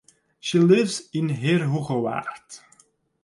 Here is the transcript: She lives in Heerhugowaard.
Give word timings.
She 0.39 0.57
lives 0.57 1.09
in 1.13 1.29
Heerhugowaard. 1.29 2.61